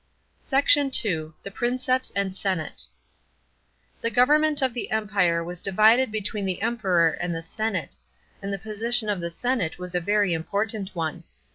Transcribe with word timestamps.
SECT. 0.41 1.05
II.— 1.05 1.31
THE 1.43 1.51
PRINCEPS 1.51 2.11
AND 2.15 2.35
SENATE.§ 2.35 2.75
3. 2.77 2.89
The 4.01 4.09
government 4.09 4.63
of 4.63 4.73
the 4.73 4.89
Empire 4.89 5.43
was 5.43 5.61
divided 5.61 6.11
between 6.11 6.45
the 6.45 6.63
Emperor 6.63 7.11
and 7.11 7.35
the 7.35 7.43
senate, 7.43 7.95
and 8.41 8.51
the] 8.51 8.57
osition 8.71 9.13
of 9.13 9.19
the 9.21 9.29
senate 9.29 9.77
was 9.77 9.93
a 9.93 10.01
very 10.01 10.33
important 10.33 10.95
one. 10.95 11.23